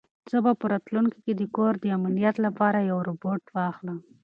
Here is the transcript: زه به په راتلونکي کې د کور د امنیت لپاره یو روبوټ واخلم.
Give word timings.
زه 0.31 0.37
به 0.45 0.51
په 0.59 0.65
راتلونکي 0.73 1.19
کې 1.25 1.33
د 1.35 1.43
کور 1.55 1.73
د 1.79 1.85
امنیت 1.97 2.35
لپاره 2.45 2.87
یو 2.91 2.97
روبوټ 3.07 3.41
واخلم. 3.55 3.97